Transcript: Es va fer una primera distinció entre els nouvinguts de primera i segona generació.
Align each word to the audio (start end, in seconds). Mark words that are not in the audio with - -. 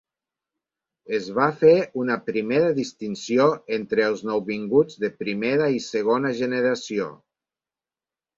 Es 1.17 1.25
va 1.39 1.43
fer 1.59 1.73
una 2.03 2.15
primera 2.29 2.71
distinció 2.79 3.45
entre 3.77 4.07
els 4.13 4.25
nouvinguts 4.31 4.97
de 5.05 5.11
primera 5.21 5.69
i 5.77 5.85
segona 5.91 6.33
generació. 6.43 7.13